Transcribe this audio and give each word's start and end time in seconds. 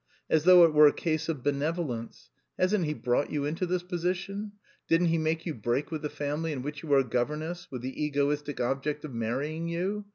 As 0.31 0.45
though 0.45 0.63
it 0.65 0.73
were 0.73 0.87
a 0.87 0.93
case 0.93 1.29
of 1.29 1.43
benevolence! 1.43 2.31
Hasn't 2.57 2.85
he 2.85 2.93
brought 2.95 3.29
you 3.31 3.45
into 3.45 3.67
this 3.67 3.83
position? 3.83 4.53
Didn't 4.87 5.09
he 5.09 5.19
make 5.19 5.45
you 5.45 5.53
break 5.53 5.91
with 5.91 6.01
the 6.01 6.09
family 6.09 6.51
in 6.51 6.63
which 6.63 6.81
you 6.81 6.89
were 6.89 6.97
a 6.97 7.03
governess, 7.03 7.67
with 7.69 7.83
the 7.83 8.03
egoistic 8.03 8.59
object 8.59 9.05
of 9.05 9.13
marrying 9.13 9.67
you? 9.69 10.05